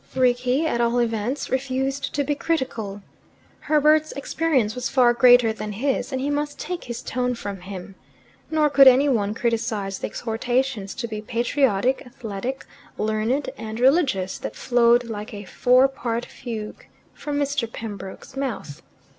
Rickie, 0.15 0.65
at 0.65 0.81
all 0.81 0.97
events, 0.97 1.51
refused 1.51 2.11
to 2.15 2.23
be 2.23 2.33
critical: 2.33 3.03
Herbert's 3.59 4.11
experience 4.13 4.73
was 4.73 4.89
far 4.89 5.13
greater 5.13 5.53
than 5.53 5.73
his, 5.73 6.11
and 6.11 6.19
he 6.19 6.31
must 6.31 6.57
take 6.57 6.85
his 6.85 7.03
tone 7.03 7.35
from 7.35 7.59
him. 7.61 7.93
Nor 8.49 8.71
could 8.71 8.87
any 8.87 9.07
one 9.07 9.35
criticize 9.35 9.99
the 9.99 10.07
exhortations 10.07 10.95
to 10.95 11.07
be 11.07 11.21
patriotic, 11.21 12.01
athletic, 12.03 12.65
learned, 12.97 13.51
and 13.59 13.79
religious, 13.79 14.39
that 14.39 14.55
flowed 14.55 15.03
like 15.03 15.35
a 15.35 15.45
four 15.45 15.87
part 15.87 16.25
fugue 16.25 16.87
from 17.13 17.37
Mr. 17.37 17.71
Pembroke's 17.71 18.35
mouth. 18.35 18.81